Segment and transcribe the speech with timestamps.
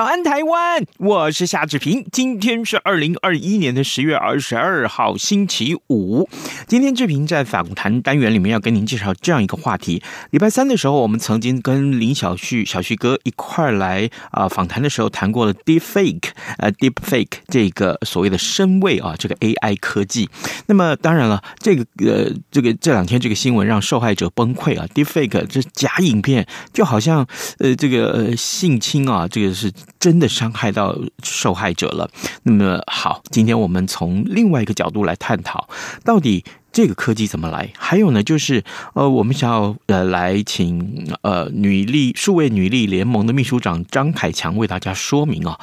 [0.00, 0.82] 早安，台湾！
[0.96, 2.06] 我是夏志平。
[2.10, 6.26] 今天是二零二一年的十月二十二号，星期五。
[6.66, 10.02] 今天志平在访谈单元里面要跟您介绍这样一个话题。
[10.30, 20.30] 礼拜三的时候，我们曾经跟林小旭小旭哥一块儿来啊、访谈的时候，谈过了 Deepfake，呃，Deepfake 这个所谓的声位啊，这个 AI 科技。
[20.64, 27.26] 那么当然了，这个呃，这个这两天这个新闻让受害者崩溃啊，Deepfake 这假影片就好像
[27.58, 29.70] 呃这个性侵啊，这个是。
[29.98, 32.10] 真的伤害到受害者了。
[32.44, 35.68] 那么好，今天我们从另外一个角度来探讨，
[36.04, 37.70] 到底这个科技怎么来？
[37.76, 38.62] 还有呢，就是
[38.94, 45.58] 呃，我们想要呃来请呃女力数位女力联盟的秘书长张凯强为大家说明啊。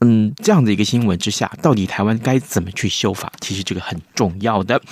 [0.00, 3.32] 嗯，这样的一个新闻之下，到底台湾该怎么去修法？
[3.40, 4.82] 其实这个很重要的。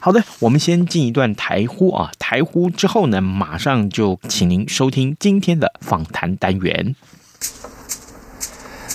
[0.00, 6.96] 好的，我们先进一段台呼啊，台呼之后呢，马上就请您收听今天的访谈单元。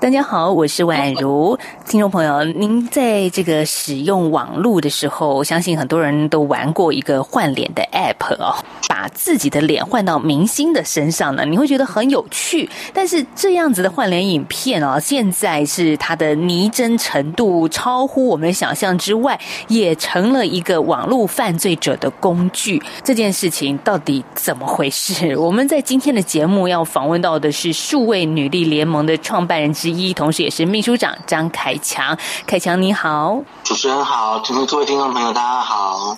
[0.00, 1.58] 大家好，我是宛如。
[1.86, 8.54] 听众朋友，您在这个使用网络的时候，我相信很多人都玩过一个换脸的 App 哦，
[8.88, 12.66] 把自己的脸换到明星的身上呢，你会觉得很有趣。
[12.94, 22.82] 但是这样子的换脸影片哦，现在是它的拟真程度超乎我们的想象之外，也成了一个网络犯罪者的工具。
[23.04, 25.36] 这件事情到底怎么回事？
[25.36, 32.16] 我们在今天的节目要访问到的是数位女力联盟的创办人之一，同时也是秘书长张凯强。
[32.46, 36.16] 凯强你好，主持人好，听各位听众朋友大家好。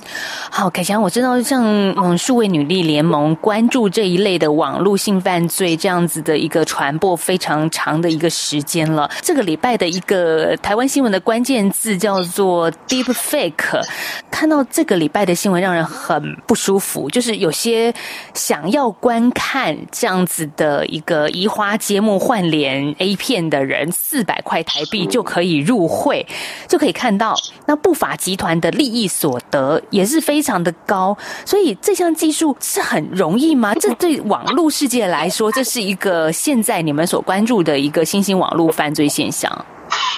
[0.51, 9.11] 好，凯强，我知道像嗯数位女力联盟关注这一类的网络性犯罪这样子的一个传播非常长的一个时间了。
[9.23, 13.83] 这个礼拜的一个台湾新闻的关键字叫做 Deep Fake。
[14.31, 17.95] 看到这个礼拜的新闻，让人很不舒服，就是有些
[18.35, 26.27] 想要观看这样子的一个移花接木换脸 A 片的人，四百块台币就可以入会，
[26.69, 27.35] 就可以看到
[27.67, 33.75] 那不法集团的利益所得也是非常的高，所以这项技术是很容易吗？
[33.75, 39.65] 这对网络世界来说，这是一个现在你们所关注的一个新兴网络犯罪现象。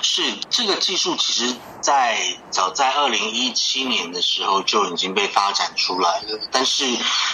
[0.03, 2.19] 是这个技术，其实在
[2.51, 6.87] 早在二零一七年的时候就已经被发展出来了，但是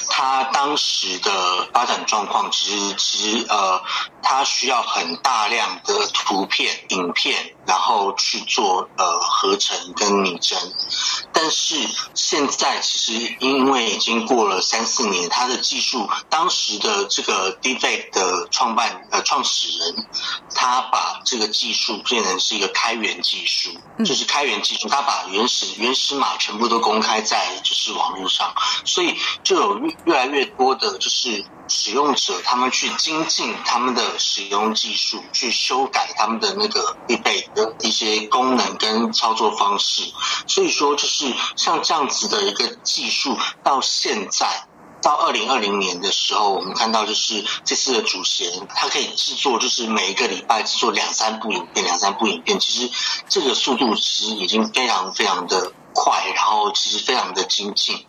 [0.09, 3.81] 它当时的发展状况，其实其实呃，
[4.25, 10.59] 它需要很大量的图片、影片，然后去做呃合成跟拟真。
[11.33, 11.77] 但是
[12.15, 20.07] 现在其实因为已经过了三四年，它的技术，当时的这个 Deepfake 的创办呃创始人，
[20.57, 23.71] 他把这个技术变成是一个开源技术，
[24.05, 28.55] 就是开开源技术，他把原始原始码全部都公开在就是网络上，
[28.87, 29.15] 所以
[29.45, 40.11] 就有越越来越多的就是使用者，他们去精进他们的使用技术，去修改他们的那个必备的一些功能跟操作方式，
[40.47, 44.67] 所以说就是像这样子的一个技术，到现在。
[45.03, 52.91] 到二零二零年的时候，我们看到就是这次的主持人，他可以制作就是每一个礼拜制作两三部影片，两三部影片，其实
[53.29, 58.05] 这个速度其实已经非常非常的快，然后其实非常的精进。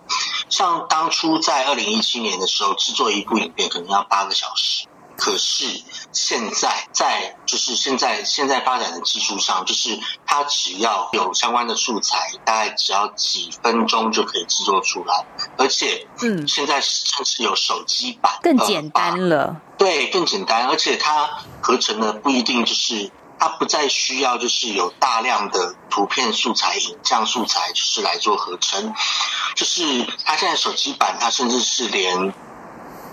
[0.49, 4.85] 像当初在二零一七年的时候，制作一部影片可能要八个小时。
[5.17, 5.65] 可是
[6.11, 15.25] 现在在就是现在现在发展的技术上，就是它只要有相关的素材，大概只要几分钟就可以制作出来，
[15.57, 21.29] 而且嗯，现在甚至有手机版更简单了，呃，对，更简单，而且它
[21.61, 28.93] 合成的不一定就是它不再需要就是有大量的图片素材、影像素材就是来做合成，
[29.55, 32.33] 就是它现在手机版，它甚至是连，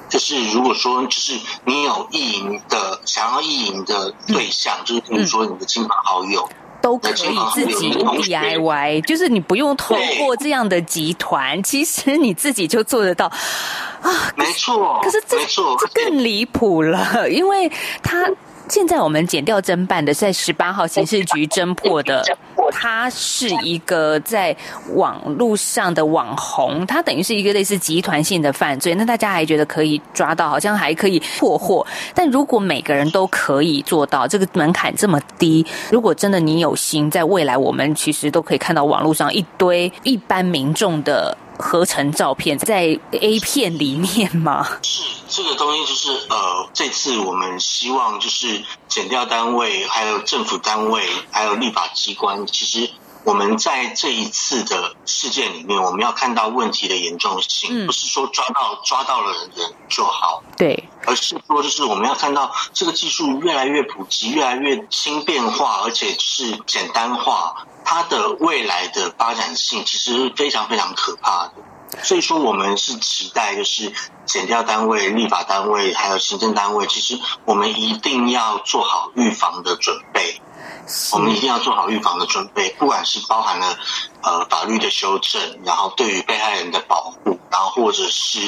[0.08, 6.48] 就是如果说就是你有意淫的想要意淫的对象，嗯、就是比如说你的亲朋好友。
[6.80, 13.26] 都可以自己 DIY，就是你不用通过这样的集团，其实你自己就做得到
[14.00, 14.32] 啊。
[14.36, 17.70] 没错，可是这这更离谱了，因为
[18.00, 18.24] 他。
[18.68, 22.22] 现在我们剪掉侦办的，在十八号刑事局侦破的，
[22.70, 24.54] 他是一个在
[24.94, 28.94] 网络上的网红，他等于是一个类似集团性的犯罪。
[28.94, 31.86] 那大家还觉得可以抓到，好像还可以破获。
[32.14, 41.36] 但如果每个人都可以做到，这个门槛这么低，如果真的你有心，在未来我们其实都可以看到网络上一堆一般民众的。
[41.58, 44.66] 合成照片在 A 片里面吗？
[44.82, 52.90] 是这个东西，就是呃，这次我们希望就是减掉单位、还有政府单位、还有立法机关，其实
[53.28, 67.66] 我们在这一次的事件里面，我们要看到问题的严重性，嗯、不是说抓到抓到了人就好，对，而是说就是我们要看到这个技术越来越普及，越来越轻便化，而且是简单化。
[67.84, 73.92] 它的未来的发展性其实非常非常可怕的，所以说我们是期待，就是
[74.24, 80.40] 减调单位、立法单位还有行政单位，其实我们一定要做好预防的准备。
[81.12, 83.78] 我们一定要做好预防的准备，不管是包含了
[84.22, 88.40] 呃法律的修正，然后对于被害人的保护，然后或者是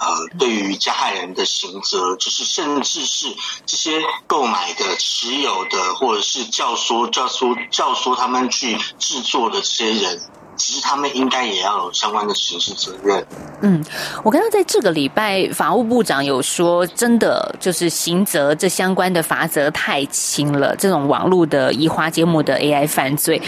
[0.00, 3.34] 呃对于加害人的刑责，就是甚至是
[3.66, 10.22] 这些购买的、持有的，或者是教唆、教唆、教唆他们去制作的这些人。
[10.56, 13.24] 其实他们应该也要有相关的刑事责任。
[13.60, 13.84] 嗯，
[14.22, 23.40] 我刚刚在这个礼拜，法务部长有说，真的就是刑责这相关的罚则太轻了，这种网络的移花接木的 AI 犯罪，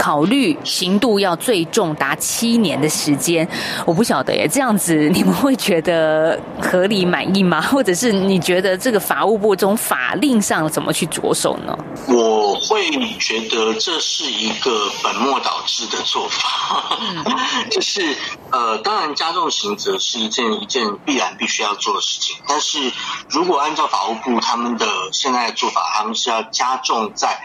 [0.00, 3.46] 考虑刑度要最重达七年的时间。
[3.84, 7.60] 我不晓得耶，这样子你们会觉得合理满意吗？
[7.70, 11.76] 或者是你觉得这个法务部从法令上怎么去着手呢？
[12.08, 16.98] 我会觉得这是一个本末倒置的做法。
[17.70, 18.16] 就是
[18.50, 22.90] 呃，当然加重刑责是一件一件必然必须要做的事情，但是
[23.28, 27.38] 如果按照法务部他们的现在的做法，他们是要加重在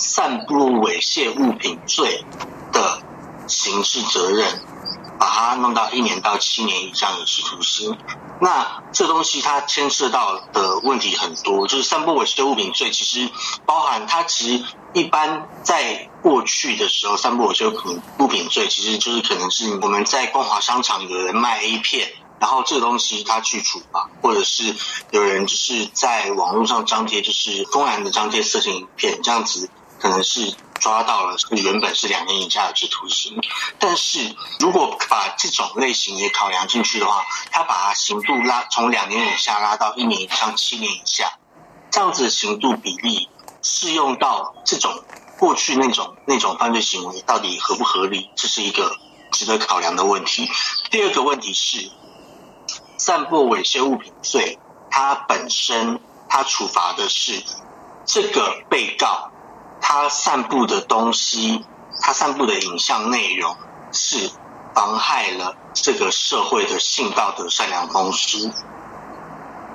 [0.00, 2.24] 散布猥亵物品罪
[2.72, 3.02] 的
[3.46, 4.60] 刑事责任。
[5.18, 7.94] 把它弄到一年到七年以上有期徒刑，
[8.40, 13.28] 那这东西它牵涉到的问题很多，就是散布猥亵物品罪，其实
[13.66, 14.64] 包含它其实
[14.94, 24.74] 一般在过去的时候，散布猥亵物品物品罪其实就是可能是我们在光华商场有人卖 A 片，然后这个东西他去处罚，或者是
[25.10, 29.68] 有人就是在网络上张贴，就是公然的张贴色情影片，这样子
[30.00, 30.54] 可能是。
[30.80, 33.38] 抓到了，是原本是两年以下的有期徒刑，
[33.78, 41.34] 但是如果把这种类型也考量进去的话，他把刑度拉从两年以下拉到一年以上七年以下，
[41.90, 43.28] 这样子的刑度比例
[43.60, 45.04] 适用到这种
[45.38, 48.30] 过去那种那种犯罪行为到底合不合理？
[48.34, 48.96] 这是一个
[49.32, 50.50] 值得考量的问题。
[50.90, 51.90] 第二个问题是，
[52.96, 54.58] 散布猥亵物品罪，
[54.90, 57.44] 它本身它处罚的是
[58.06, 59.29] 这个被告。
[59.80, 61.64] 他散布的东西，
[62.00, 63.56] 他散布的影像内容
[63.92, 64.30] 是
[64.74, 68.50] 妨害了这个社会的性道德善良风俗。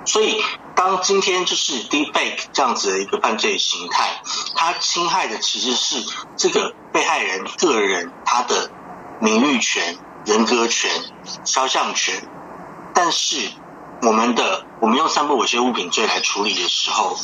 [0.06, 0.42] 所以，
[0.76, 4.22] 当今天就是 deepfake 这样子的一个犯罪形态，
[4.56, 6.06] 它侵害的其实是
[6.38, 8.70] 这个被害人个人他的
[9.20, 10.92] 名誉权、人格权、
[11.44, 12.30] 肖像权。
[12.94, 13.52] 但是，
[14.04, 17.18] 我们的我们用散布猥亵物品罪来处理的时候，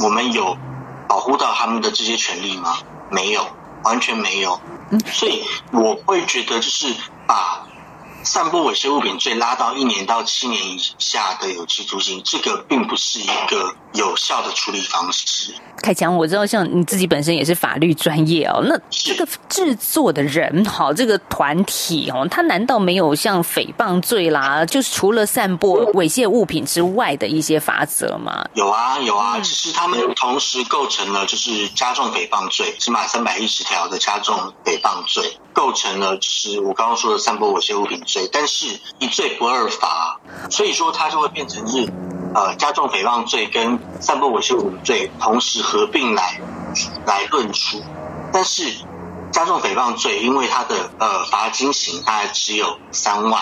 [0.00, 0.56] 我们有。
[1.06, 2.78] 保护到他们的这些权利吗？
[3.10, 3.46] 没有，
[3.82, 4.60] 完全没有。
[5.12, 6.94] 所以我会觉得，就是
[7.26, 7.66] 把
[8.22, 15.52] 散布猥亵物品罪拉到一年到七年以下的有期徒刑，这个并不是一个有效的处理方式。
[15.82, 28.46] 凯强，我知道像你自己本身也是法律专业哦，那这个制作的人哈，这个团体哦，他难道没有像诽谤罪啦，就是除了散播猥亵物品之外的一些法则吗？
[28.54, 40.18] 有啊，有啊，其实他们同时构成了就是加重诽谤罪，起码三百一十条的加重诽谤罪，构成了就是我刚刚说的散播猥亵物品罪，但是一罪不二罚，
[40.50, 41.86] 所以说它就会变成是。
[42.34, 46.22] 呃，加重诽谤罪跟散布猥亵物品罪同时合并来
[47.06, 47.84] 来论处，
[48.32, 48.74] 但是
[49.30, 53.40] 加重诽谤罪因为它的呃罚金刑大概只有三万，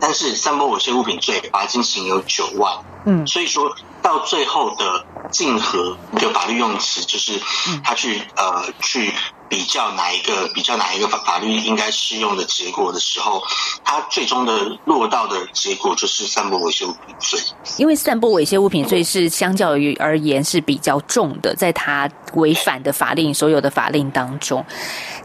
[0.00, 3.72] 但是散布猥亵物品罪罚金刑有九万，嗯，所以说
[4.06, 7.40] 到最后的竞合的法律用词就是
[7.82, 9.12] 他去呃去
[9.48, 13.42] 比较哪一个比较哪一个法法律应该适用的结果的时候，
[13.84, 17.40] 他最终的落到的结果就是散播猥亵物品罪。
[17.78, 24.64] 因为散播猥亵物品罪是相较于而言是比较重的，在他违反的法令所有的法令当中。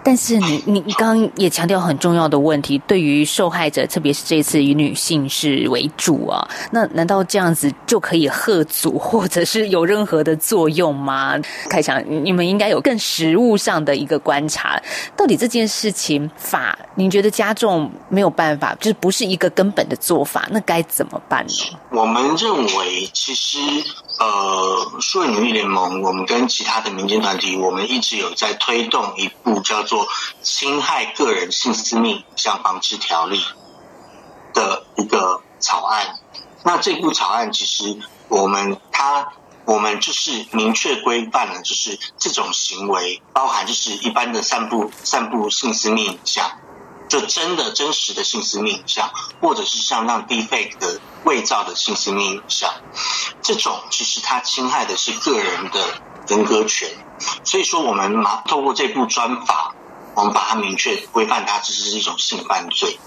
[0.04, 11.38] 但是你你你刚刚也强调很重要的问题，对于受害者，特别是这次以女性是为主啊，那难道这样子就可以喝阻， 或者是有任何的作用吗？
[11.70, 14.82] 凯翔，你们应该有更实物上的一个观察，
[15.16, 21.54] 到底这件事情法，你觉得加重没有办法，就是不是一个根本的做法，那该怎么办呢？
[21.92, 23.60] 我们认为，其实。
[24.20, 30.06] 呃，数位女力联盟，我们跟其他的民间团体，我们一直有在推动一部叫做
[30.44, 33.40] 《侵害个人性私密影像防治条例》
[34.54, 36.20] 的一个草案。
[36.64, 39.34] 那这部草案其实我们它
[39.66, 46.52] 我们就是明确规范了，就是这种行为包含就是一般的散布散布性私密影像。
[47.10, 52.74] 就真的真实的性私密影像，或者是像那 deepfake 的伪造的性私密影像，
[53.42, 56.90] 这种其实它侵害的是个人的人格权。
[57.44, 59.76] 所以说，我们拿透过这部专法，
[60.16, 62.98] 我们把它明确规范它，这是一种性犯罪。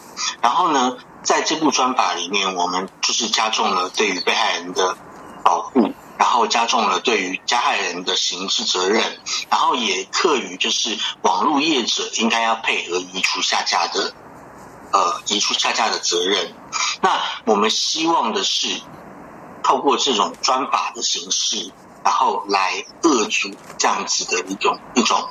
[0.40, 4.96] 然后呢，在这部专法里面，我们就是加重了对于被害人的
[5.42, 5.92] 保护。
[6.16, 9.18] 然后加重了对于加害人的刑事责任，
[9.50, 14.14] 然后也课于就是网络业者应该要配合移除下架的，
[14.92, 16.54] 呃，移除下架的责任。
[17.02, 18.80] 那我们希望的是
[19.64, 21.72] 透过这种专法的形式，
[22.04, 25.28] 然后来遏阻这样子的一种一种，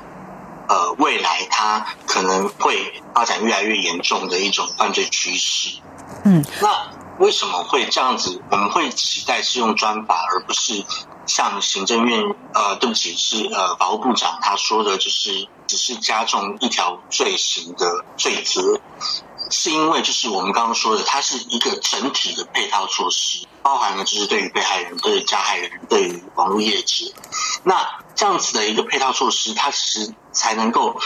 [0.67, 5.77] 呃，未来它可能会发展越来越严重的一种犯罪趋势。
[6.25, 6.91] 嗯，那。
[7.20, 8.41] 为什么会这样子？
[8.50, 10.84] 我们会期待是用专法，而不是
[11.27, 12.20] 像行政院
[12.55, 18.82] 呃，对不起，是呃，法务部长他说的，就是只是加重一条罪行的罪责，
[19.51, 27.05] 是因为就是我们刚刚说的，它是一个整体的配套措施，包含了就是对于被害人、对于加害人、对于网络业者，
[27.63, 30.98] 那这样子的一个配套措施，它其实才能够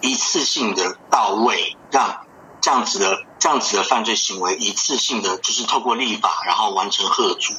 [0.00, 2.20] 一次性的到位，让。
[2.62, 7.54] 这样子的这样子的犯罪行为，一次性的就是透过立法，然后完成吓阻、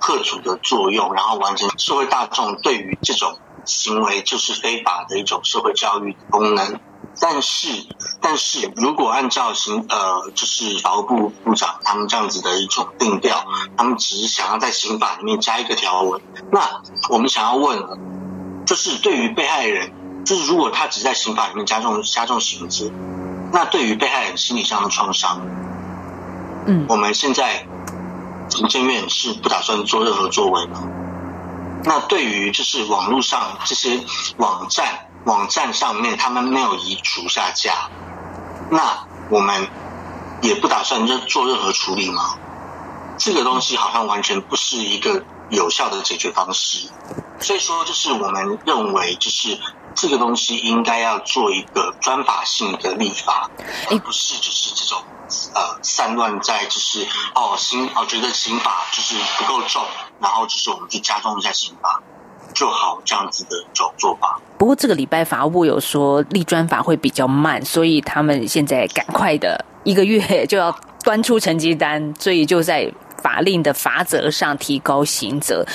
[0.00, 6.80] 吓阻的作用，然后完成社会大众对于这种行为就是非法的一种社会教育功能。
[7.20, 7.86] 但是，
[8.20, 19.92] 但是如果按照刑呃，就是法务部部长他们这样子的一种定调，他们只是想要在刑法里面加一个条文，那我们想要问，就是对于被害人，
[20.26, 22.90] 就是如果他只在刑法里面加重加重刑责。
[23.52, 25.40] 那对于被害人心理上的创伤，
[26.66, 27.64] 嗯，我们现在
[28.50, 30.82] 行政院是不打算做任何作为吗？
[31.84, 34.00] 那对于就是网络上这些
[34.38, 37.88] 网站网站上面他们没有移除下架，
[38.68, 38.98] 那
[39.30, 39.68] 我们
[40.42, 42.34] 也不打算就做任何处理吗？
[43.16, 46.88] 这个东西好像完全不是一个有效的解决方式，
[47.38, 49.56] 所以说就是我们认为就是。
[49.96, 53.50] 这个东西应该要做一个专法性的立法，
[53.90, 55.02] 而不是就是这种
[55.54, 59.82] 呃散乱在就是哦刑哦觉得刑法就是不够重，
[60.20, 62.02] 然后就是我们去加重一下刑法
[62.54, 64.38] 就好这样子的一种做法。
[64.58, 70.70] 不过这个礼拜法务部有说立专法会比较慢，所以他们现在赶快的一个月就要
[71.02, 75.66] 端出成绩单，所以就在法令的罚则上提高刑责。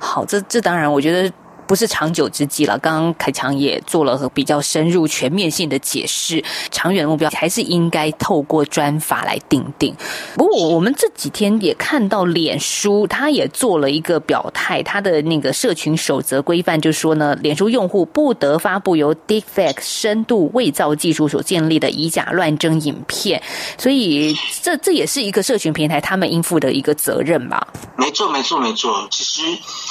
[0.00, 1.32] 好，这这当然我觉得。
[1.66, 2.78] 不是长久之计了。
[2.78, 9.94] 刚刚凯强也做了比较深入、全面性的解释，长远目标还是应该透过专法来定定。
[10.34, 23.42] 不过，我们这几天也看到脸书，他也做了一个表态，他的那个社群守则规范就说呢，脸书用户不得发布由 Deepfake 深度伪造技术所建立的以假乱真影片。
[23.78, 27.66] 所以，这这也是一个社群平台他们应负的一个责任吧？
[27.96, 29.06] 没错，没错，没错。
[29.10, 29.42] 其实，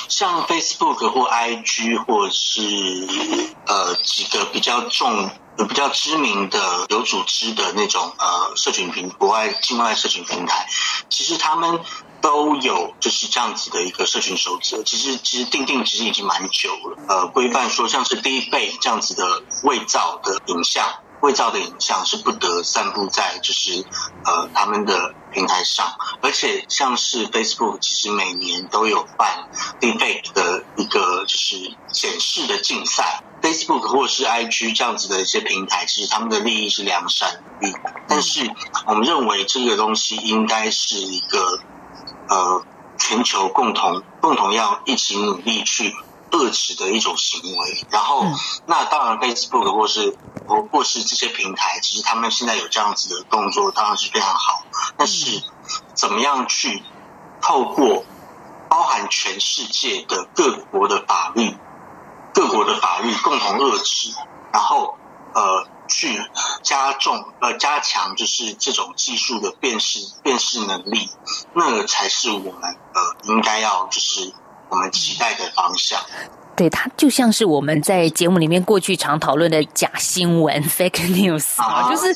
[0.07, 1.62] 像 Facebook 或 I。
[1.63, 2.61] 区或是
[3.65, 5.29] 呃几个比较重、
[5.67, 10.67] 比较知名的有组织的那种呃社群平国外境外社群平台，
[11.09, 11.79] 其实他们
[12.21, 14.83] 都有就是这样子的一个社群守则。
[14.83, 21.02] 其实其实定定其实已经蛮久了，呃，规范说像是第一贝这样子的伪造的影像。
[21.23, 23.85] 伪造的影像是不得散布在就是
[24.25, 29.45] 呃他们的平台上，而且像是 Facebook 其实每年都有办
[29.79, 31.55] Deepfake 的一个就是
[31.93, 37.73] 显示的竞赛，Facebook 或是 IG 这样子的一些平台，其实他们的利益是良善的，
[38.07, 38.51] 但是
[38.85, 41.39] 我们认为这个东西应该是一个
[42.27, 42.65] 呃
[42.99, 45.95] 全球共同共同要一起努力去
[46.33, 47.85] 恶质的一种行为。
[47.89, 48.35] 然后，嗯、
[48.65, 54.65] 那当然，Facebook 或是或或是这些平台，其实他们现在有这样子的动作，当然是非常好。
[54.97, 55.41] 但是，
[55.93, 56.83] 怎么样去
[57.41, 58.03] 透过
[58.69, 61.55] 包含全世界的各国的法律，
[62.33, 64.13] 各国的法律共同遏制，
[64.51, 64.97] 然后
[65.33, 65.67] 呃。
[65.85, 66.17] 去
[66.63, 71.09] 加重呃加强，就是这种技术的辨识辨识能力，
[71.53, 74.33] 那个才是我们呃应该要就是
[74.73, 75.99] 我们期待的方向。
[76.55, 82.15] 对，它就像是我们在节目里面过去常讨论的假新闻 （fake news） 啊，就是。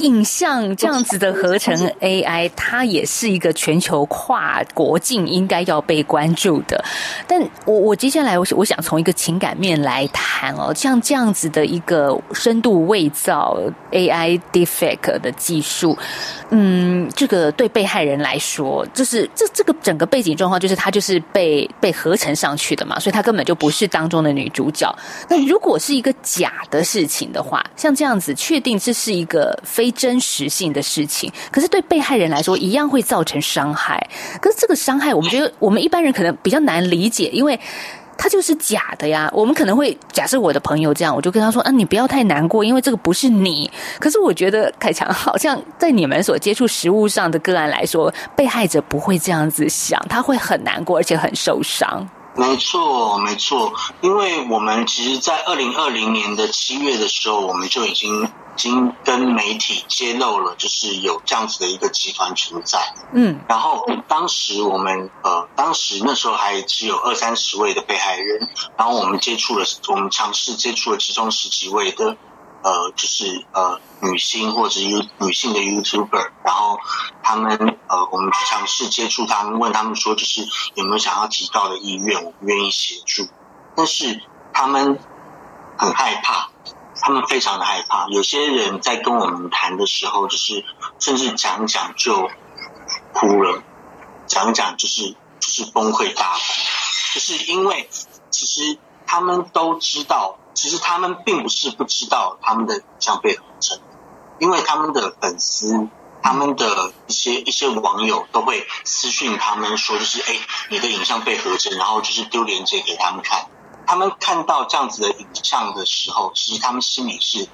[0.00, 6.82] 影像这样子的合成 AI，它也是一个全球跨国境应该要被关注的。
[7.26, 13.58] 但我我接下来我我想从一个情感面来谈哦，像这样子的一个深度伪造
[13.92, 15.96] AI defect 的技术，
[16.50, 24.92] 嗯，这个对被害人来说，就是这这个整个背景状况，就是他就是被被合成上去的嘛，所以他根本就不是当中的女主角。
[25.28, 34.08] 那如果是一个假的事情的话，像这样子确定这是一个非真实性的事情，可是对被害人来说一样会造成伤害。
[34.40, 37.58] 可是这个伤害，我们觉得我们一般人可能比较难理解，因为
[38.16, 39.30] 它就是假的呀。
[39.32, 52.06] 我们可能会假设我的朋友这样，我就跟他说：“啊，你不要太难过，因为这个不是你。”可是我觉得凯强好像在你们所接触实物上的个案来说，被害者不会这样子想，他会很难过，而且很受伤。
[52.36, 58.28] 没错，没错，因为我们其实，在二零二零年的七月的时候，我们就已经。
[58.60, 62.92] 已经跟媒体揭露了，就是有这样子的一个集团存在。
[63.14, 72.18] 嗯，然后当时我们呃，当时那时候还只有二三十位的被害人，然后我们接触了，我们尝试接触了其中十几位的
[72.62, 76.78] 呃，就是呃女性或者 U 女性的 YouTuber，然后
[77.22, 83.26] 他们呃，我们去尝试接触他们，问他们说，就是有没有想要提告的意愿，我们愿意协助，
[83.74, 84.20] 但是
[84.52, 84.98] 他们
[85.78, 86.49] 很害怕。
[87.00, 90.64] 他们非常的害怕，有些人在跟我们谈的时候，就是
[90.98, 92.30] 甚至讲讲就
[93.12, 93.62] 哭了，
[94.26, 96.40] 讲讲就是就是崩溃大哭，
[97.14, 97.88] 就是因为
[98.30, 103.80] 其实他们都知道，其实他们并不是不知道他们的影像被合成，
[104.38, 105.88] 因为他们的粉丝、
[106.22, 113.46] 他们的一些一些网友都会私讯他们说，就是哎，你的影像被合成，然后就是丢链接给他们看。
[113.90, 117.48] 他们看到这样子的影像的时候，其实他们心里是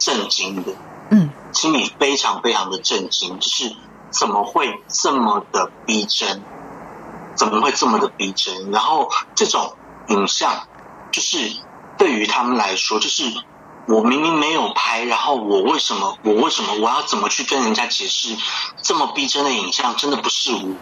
[0.00, 0.72] 震惊的，
[1.10, 3.72] 嗯，心里非常非常的震惊，就是
[4.10, 6.42] 怎么会这么的逼真？
[7.36, 8.72] 怎么会这么的逼真？
[8.72, 9.76] 然后这种
[10.08, 10.66] 影像，
[11.12, 11.52] 就是
[11.96, 13.32] 对于他们来说，就是
[13.86, 18.36] 我明明没有拍，然后我为什么，我为什么，我要怎么去跟人家解释
[18.82, 20.74] 这么逼真的影像真的不是我？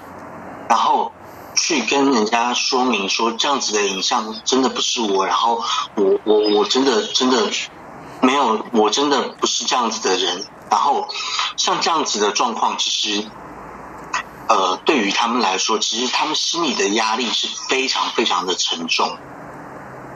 [0.70, 1.12] 然后。
[1.56, 5.62] 去跟人家说明说，这样子的影像真的不是我，然后
[5.94, 7.50] 我我我真的真的
[8.20, 10.44] 没有，我真的不是这样子的人。
[10.70, 11.08] 然后
[11.56, 13.24] 像这样子的状况，其实
[14.48, 19.16] 呃，对于他们来说，其实他们心里的压力是非常非常的沉重。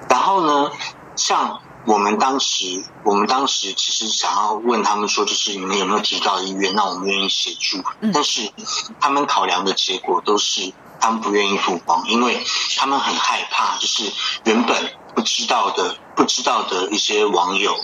[0.09, 0.71] 然后呢，
[1.15, 6.75] 像我们当时，我们当时其实想要问他们说，就是你们有没有提告意愿？
[6.75, 8.51] 那我们愿意协助，但是
[8.99, 10.73] 他们考量的结果都是。
[11.01, 12.45] 他们不愿意曝光，因为
[12.77, 14.13] 他们很害怕，就是
[14.45, 17.77] 原本不知道的、不知道的一些网友，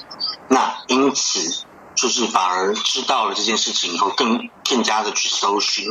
[0.48, 5.88] 那因此就是反而知道了这件事情以后，更更加的去搜寻。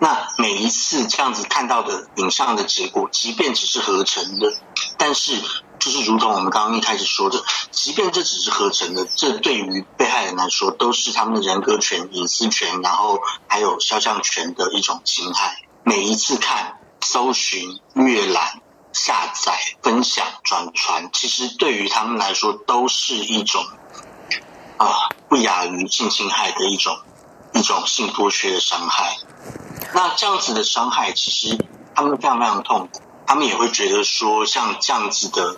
[0.00, 4.54] 那每一次这样子看到的影像的结果，即便只是合成的，
[4.96, 5.42] 但是
[5.80, 15.62] 就是如同我们刚刚一开始说的，即便这只是合成的，这对于被害人来说，都是他们的人格权、隐私权，然后还有肖像权的一种侵害。
[15.88, 18.60] 每一次看、搜寻、阅览、
[18.92, 23.64] 下载、分享、转传，其实对于他们来说都是一种
[24.76, 26.94] 啊、不亚于性侵害的一种
[27.54, 29.16] 一种性剥削的伤害。
[29.94, 31.56] 那这样子的伤害，其实
[31.94, 35.56] 他们非常非常痛苦，他们也会觉得说，像这样子的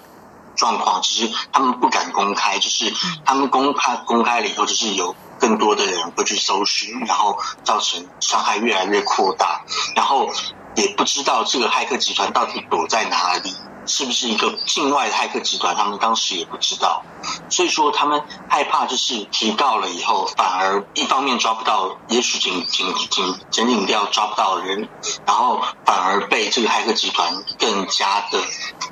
[0.60, 2.92] 状况，只是他们不敢公开，就是
[3.24, 5.16] 他们公开公开了以后，就是有。
[5.40, 9.62] 更多的人会去搜寻，然后造成伤害越来越扩大，
[9.96, 10.28] 然后
[10.76, 13.54] 也不知道这个骇客集团到底躲在哪里，
[13.86, 15.74] 是不是一个境外的骇客集团？
[15.74, 17.02] 他们当时也不知道，
[17.48, 24.90] 所以说他们害怕，就是提告了以后，反而一方面抓不到，也许警警警检警调抓不到人，
[25.24, 28.38] 然后反而被这个骇客集团更加的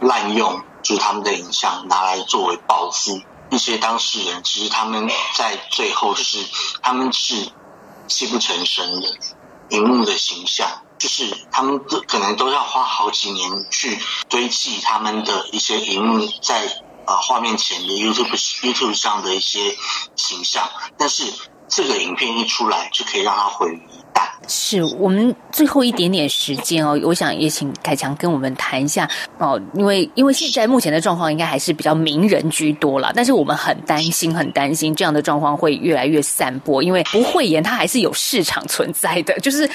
[0.01, 3.21] 滥用，就他们的影像拿来作为报复。
[3.51, 6.39] 一些当事人其实他们在最后就是
[6.83, 7.51] 他们是
[8.07, 9.09] 泣不成声的，
[9.71, 13.99] 荧幕的形象就是他们都可能都要花好几年去
[14.29, 18.31] 堆砌他们的一些荧幕在呃画面前的 YouTube
[18.63, 19.77] YouTube 上的一些
[20.15, 21.33] 形象，但是
[21.69, 24.08] 这个影片一出来就可以让他毁于一旦。
[24.47, 39.69] 是我们最后一点点时间哦，我想也请凯强跟我们谈一下哦，因为因为现在目前的状况应该还是比较名人居多啦，但是我们很担心，很担心这样的状况会越来越散播，因为不讳言，它还是有市场存在的，就是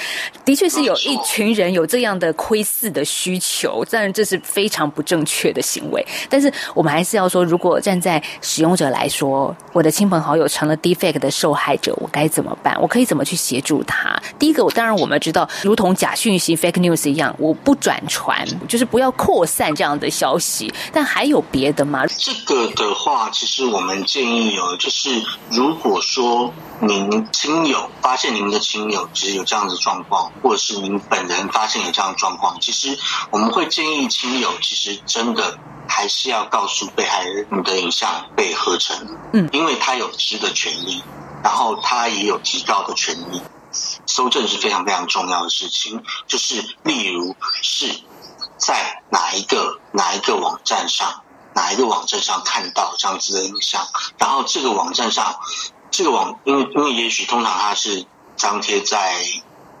[0.44, 12.76] 的确是有一群人有这样的窥伺的需求，当然这是非常不正确的行为，但是我们还是要说，如果站在使用者来说，我的亲朋好友成了 Deepfake 的受害者，我该怎么办？
[12.80, 14.20] 我可以怎么去协助他？
[14.38, 14.64] 第一个。
[14.74, 20.72] 当然，我们知道，如同假讯息 （fake news） 一样，我不转传，就是不要扩散这样的消息。
[20.92, 22.04] 但还有别的吗？
[22.06, 32.98] 这个的话，其实我们建议有，就是如果说您亲友发现您的亲友其实有这样的状况，或者是您本人发现有这样的状况，其实
[33.30, 38.96] 我们会建议亲友，其实真的还是要告诉被害人你的影像被合成，
[39.34, 41.02] 嗯，因为他有知的权利，
[41.42, 43.40] 然后他也有提告的权利。
[44.06, 48.00] 搜证是非常非常重要的事情，就是例如是
[48.58, 51.22] 在哪一个哪一个网站上，
[51.54, 53.86] 哪一个网站上看到这样子的影像，
[54.18, 55.40] 然后这个网站上，
[55.90, 59.24] 这个网因为因为也许通常它是张贴在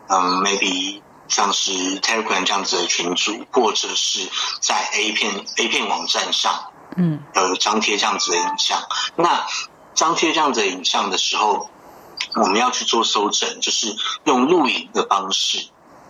[0.08, 4.28] 嗯 maybe 像是 Telegram 这样子的群组，或者是
[4.60, 8.82] 在 A 片 A 片网站上，嗯，呃张贴这样子的影像。
[9.16, 9.46] 那
[9.94, 11.68] 张贴这样子的影像的时候。
[12.36, 15.68] 我们要去做搜证，就是用录影的方式，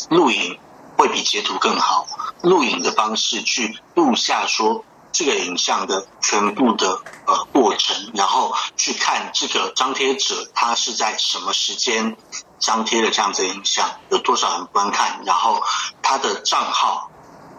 [0.09, 0.59] 录影
[0.97, 2.07] 会比截图更好。
[2.43, 12.17] 录影的方式去录下说这个影像的全部的呃过程，然后去看这个张贴者他是在什么时间
[12.59, 15.63] 张贴的这样子的影像，有多少人观看，然后
[16.03, 17.11] 他的账号，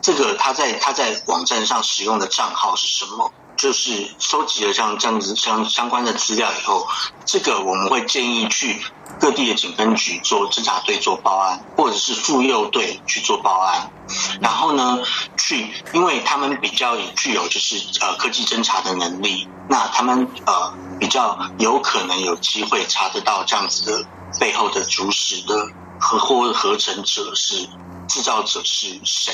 [0.01, 3.31] 这个他在他在网站上使用的账号是什么？
[3.57, 6.87] 就是收集了像这样子相相关的资料以后，
[7.25, 8.81] 这个我们会建议去
[9.19, 13.91] 各地的警分局做侦查队做报案，或者是妇幼队去做报案。
[14.39, 14.99] 然后呢，
[15.37, 24.07] 去因为他们比较具有就是呃科技侦查的能力，那他们呃比较有可能有机会查得到这样子的
[24.39, 25.67] 背后的主使的
[25.99, 27.67] 合或合成者是
[28.07, 29.33] 制造者是谁，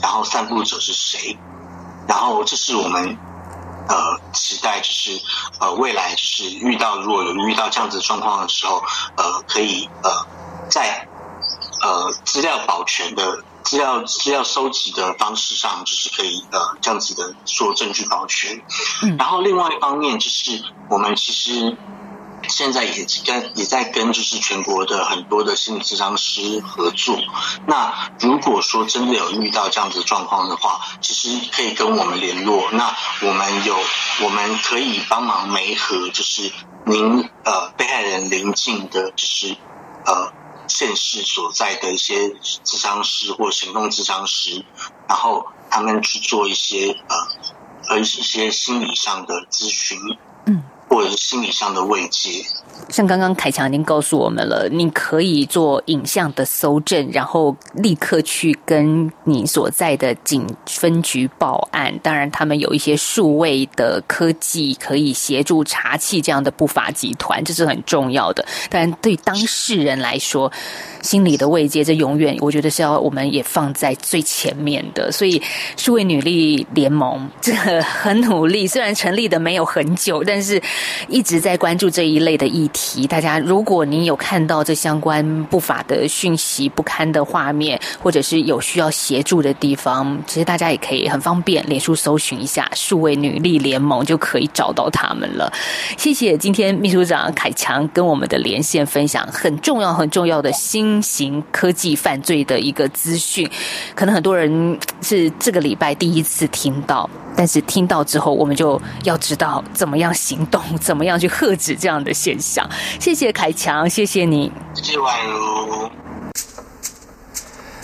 [0.00, 1.36] 然后散布者是谁，
[2.06, 3.18] 然后这是我们。
[3.86, 5.20] 呃，期待就是
[5.60, 8.82] 呃，未来就是遇到如果有遇到这样子状况的时候，
[9.16, 10.10] 呃，可以呃，
[10.68, 11.08] 在
[11.82, 18.56] 呃资料保全的资料资料收集的方式上，就是可以呃这样子的做证据保全。
[19.02, 21.80] 嗯，然后另外一方面就是我们其实。
[22.48, 27.18] 现在也跟也在跟就是全国的很多的心理咨商师合作。
[27.66, 32.70] 那如果说真的有遇到这样子状况的话，其实可以跟我们联络。
[32.72, 33.78] 那我们有
[34.22, 36.52] 我们可以帮忙媒合，就是
[36.84, 39.56] 您呃被害人邻近的，就是
[40.04, 40.32] 呃
[40.66, 42.28] 县市所在的一些
[42.64, 44.64] 咨商师或行动咨商师，
[45.08, 47.16] 然后他们去做一些呃
[47.88, 49.98] 呃一些心理上的咨询。
[50.46, 50.71] 嗯。
[50.92, 52.44] 或者是心理上的慰藉，
[52.90, 61.98] 像刚刚凯强已经告诉我们了，你可以做影像的搜证，然后立刻去跟你所在的警分局报案。
[62.02, 68.44] 当然，他们有一些数位的科技可以协助查缉这样的不法集团，这是很重要的。
[68.68, 70.52] 但对当事人来说，
[71.00, 75.10] 心理的慰藉，这永远我觉得是要我们也放在最前面的。
[75.10, 75.40] 所以，
[75.78, 80.60] 数位女力联盟这个很努力，虽然成立的没有很久，但是。
[81.08, 83.06] 一直在关注这一类的议题。
[83.06, 95.52] 大家，如果您有看到这相关不法的讯息、不堪的画面，或者是有需要协助的地方，其实大家也可以很方便，脸书搜寻一下“数位女力联盟”，就可以找到他们了。
[95.96, 103.48] 谢谢今天秘书长凯强跟我们的连线分享很重要、很重要的新型科技犯罪的一个资讯。
[103.94, 107.08] 可能很多人是这个礼拜第一次听到。
[107.36, 112.68] 但是听到之后，我们就要知道怎么样行动，怎么样去遏止这样的现象。
[113.00, 114.52] 谢谢凯强，谢谢你。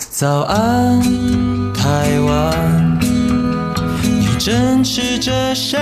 [0.09, 1.01] 早安，
[1.73, 2.99] 台湾，
[4.01, 5.77] 你正吃着什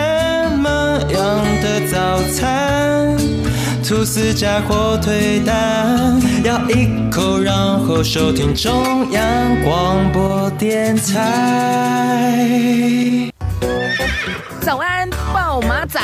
[0.57, 0.69] 么
[1.09, 3.17] 样的早餐？
[3.87, 9.23] 吐司加火腿蛋，咬一口，然后收听中央
[9.63, 12.27] 广播电台。
[14.67, 15.97] 早安，暴马仔。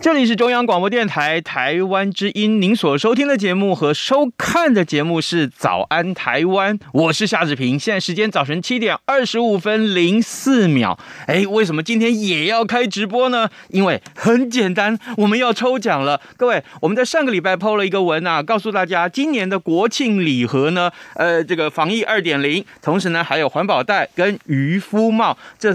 [0.00, 7.76] 这里是中央广播电台台湾之音，您所收听的节目和收看的节目是《早安台湾》，我是夏志平。
[7.76, 10.96] 现在时间早晨七点二十五分零四秒。
[11.26, 13.50] 哎，为什么今天也要开直播呢？
[13.70, 16.20] 因为很简单，我们要抽奖了。
[16.36, 25.36] 各位，我们在上个礼拜 PO 了一个文啊，告诉大家今年的国庆礼盒呢，呃，这个防疫二点零，同时呢还有环保袋跟渔夫帽。
[25.58, 25.74] 这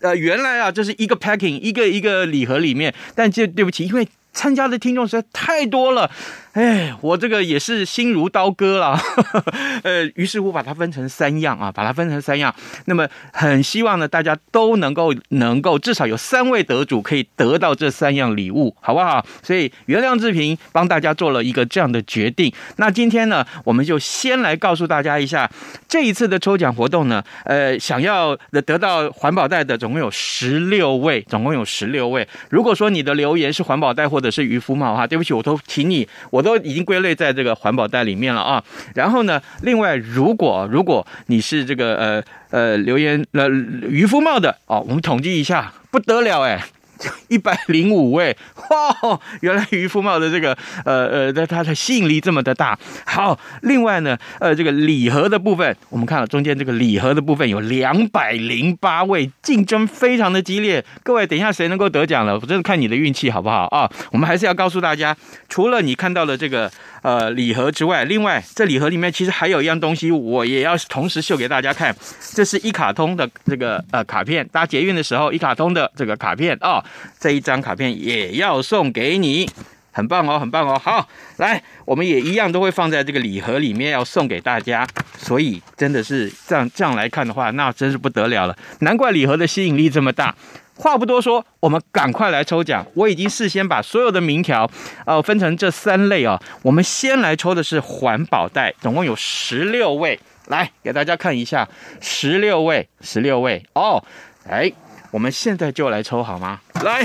[0.00, 3.48] 呃，原来啊，这是一个 packing，一个一个礼盒里面，但这。
[3.60, 6.10] 对不起，因为参加的听众实在太多了。
[6.54, 8.98] 哎，我这个也是心如刀割了，
[9.84, 12.52] 呃，于是乎把它分成三样啊，把它分成三样。
[12.86, 19.24] 那么很希望呢，大家都能够能够至少有三位得主可以得到这三样礼物，好不好？
[19.44, 22.52] 所以原谅志平帮大家做了一个这样的决定。
[22.78, 25.48] 那今天呢，我们就先来告诉大家一下
[25.86, 28.36] 这一次的抽奖活动呢，呃，想要
[28.66, 32.26] 得到环保袋的总共有十六位，总共有十六位。
[32.48, 36.39] 如果说你的留言是环保袋或者是渔夫帽哈，对不起，我都请你我。
[36.40, 38.64] 我都已经归类在这个环保袋里面了啊。
[38.94, 46.64] 然后呢，另外，如果如果你是这个呃呃留言呃渔夫帽的哦，我们统计一下，不得了哎。
[47.28, 48.36] 一百零五位
[48.70, 49.20] 哇！
[49.40, 52.78] 原来渔夫帽的这个呃呃，它它的吸引力这么的大。
[53.06, 60.84] 好，另外呢，呃，这个礼盒的部分，我们看到中间这个礼盒的部分有两百零八位，竞争非常的激烈。
[61.02, 62.34] 各位，等一下谁能够得奖了？
[62.34, 63.90] 我真的看你的运气好不好啊？
[64.12, 65.16] 我们还是要告诉大家，
[65.48, 66.70] 除了你看到的这个。
[67.02, 71.96] 呃，礼盒之外，另外这礼盒里面其实还有一样东西，我也要同时秀给大家看。
[72.34, 76.84] 这是一卡通的这个呃卡片，搭捷运的时候一卡通的这个卡片啊、哦，
[77.18, 79.48] 这一张卡片也要送给你，
[79.92, 80.78] 很棒哦，很棒哦。
[80.82, 84.86] 好，来，我们也一样都会放在这个礼盒里面要送给大家。
[85.18, 90.34] 所以真的是这样这样来看的话，那真是不得了了，难怪礼盒的吸引力这么大。
[90.76, 92.86] 话不多说，我们赶快来抽奖。
[92.94, 94.70] 我已经事先把所有的名条，
[95.04, 96.40] 呃，分成这三类啊。
[96.62, 101.68] 我们先来抽的是环保袋，总共有十六位，来给大家看一下，
[102.00, 104.02] 十六位，十六位哦。
[104.48, 104.72] 哎，
[105.10, 106.60] 我们现在就来抽好吗？
[106.84, 107.04] 来，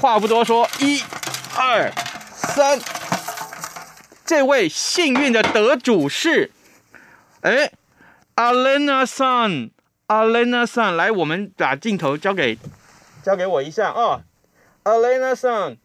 [0.00, 1.02] 话不多说，一、
[1.56, 1.92] 二、
[2.34, 2.80] 三，
[4.24, 6.50] 这位幸运的得主是，
[7.42, 7.70] 哎
[8.36, 12.56] ，Alena Sun，Alena Sun，来，我们把镜头交给。
[13.22, 14.22] 交给我一下啊
[14.84, 15.76] ，Alena Sun，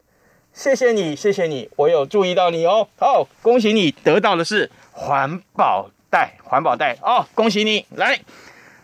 [0.54, 2.88] 谢谢你，谢谢你，我有注意到你哦。
[2.98, 7.86] 好，恭喜你得到的是环保袋，环保袋哦，恭喜你。
[7.92, 8.22] 来，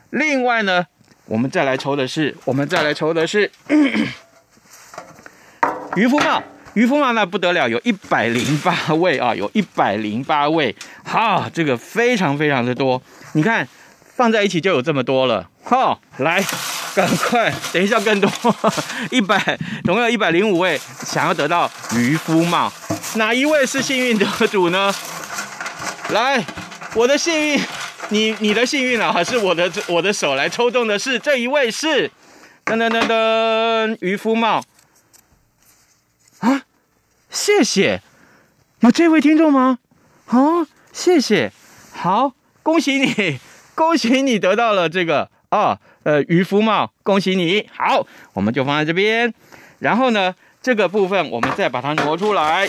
[0.09, 0.85] 另外呢，
[1.25, 3.49] 我们再来抽的是，我们再来抽的是
[5.95, 13.01] 渔夫帽，渔夫帽那不得了，有一百零八位啊，有一百零八位，好，这个非常非常的多，
[13.33, 13.67] 你看
[14.15, 15.49] 放在一起就有这么多了。
[15.63, 16.43] 哈，来。
[16.95, 18.29] 赶快，等一下更多，
[19.09, 19.35] 一百，
[19.83, 22.71] 总共有一百零五位想要得到渔夫帽，
[23.15, 24.93] 哪一位是幸运得主呢？
[26.09, 26.45] 来，
[26.93, 27.59] 我的幸运，
[28.09, 32.09] 你你的幸运啊，还是我的我的手来抽中的是这一位是，
[32.65, 34.63] 噔噔噔噔，渔夫帽
[36.39, 36.63] 啊，
[37.29, 38.01] 谢谢，
[38.81, 39.79] 有这位听众吗？
[40.25, 41.51] 好，谢谢，
[41.91, 43.39] 好，恭喜你，
[43.75, 45.79] 恭喜你得到了这个啊。
[46.03, 47.65] 呃，渔夫帽，恭喜你！
[47.73, 49.33] 好，我们就放在这边。
[49.79, 52.67] 然后呢，这个部分我们再把它挪出来。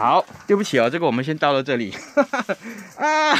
[0.00, 1.94] 好，对不起哦，这个我们先到到这里。
[2.96, 3.36] 啊，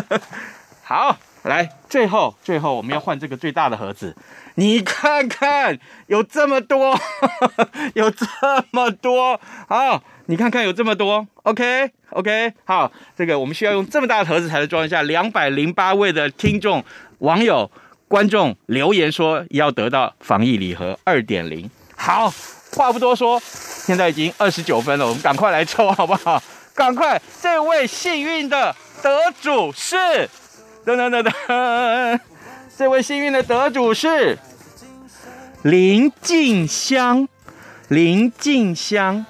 [0.82, 4.16] 好，来，最后，最后我们要换这个最大的盒子。
[4.54, 6.98] 你看看，有这么多，
[7.92, 8.26] 有这
[8.70, 9.38] 么多。
[9.68, 11.26] 好，你看看有这么多。
[11.42, 12.46] OK，OK，、OK?
[12.46, 12.54] OK?
[12.64, 16.82] 好，这个我们需要用这么大的盒子才能装一下两百零八位的听众
[17.18, 17.70] 网友。
[18.08, 21.70] 观众留言说要得到防疫礼盒二点零。
[21.94, 22.32] 好，
[22.76, 23.40] 话不多说，
[23.84, 26.42] 现在已经二十九分了，我们赶快来抽好不好？
[26.74, 29.10] 赶快，这位幸运的得
[29.42, 29.96] 主是，
[30.86, 32.20] 噔噔噔噔，
[32.78, 34.38] 这位幸运的得主是
[35.62, 37.28] 林静香，
[37.88, 39.26] 林静香，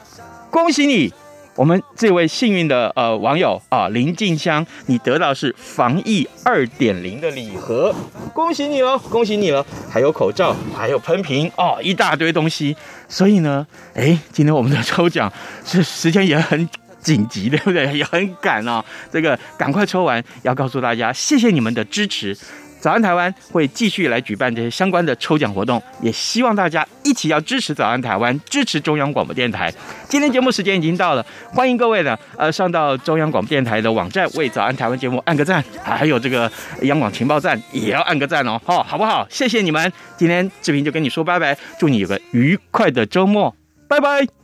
[0.51, 1.13] 恭喜你！
[1.57, 7.95] 我们这位幸运的呃网友啊，林静香，你得到是防疫二点零的礼盒，
[8.33, 9.65] 恭喜你了，恭喜你了！
[9.91, 12.75] 还有口罩，还有喷瓶哦，一大堆东西。
[13.09, 15.31] 所以呢，哎，今天我们的抽奖
[15.65, 16.69] 是时间也很
[17.01, 17.93] 紧急，对不对？
[17.99, 22.37] 也很赶啊、哦，这个赶快抽完，要告诉大家，谢谢你们的支持。
[22.81, 29.73] 早安台湾会继续来举办这些相关的抽奖活动，也希望大家一起要支持早安台湾，支持中央广播电台。
[30.09, 36.51] 今天节目时间已经到了，欢迎各位呢，呃，上到中央广播电台的网站为早安台湾节目按个赞，还有这个
[36.83, 39.27] 央广情报站也要按个赞哦，好，好不好？
[39.31, 43.55] 谢谢你们，今天志平就跟你说拜拜，祝你有个愉快的周末。
[43.87, 44.40] 拜拜。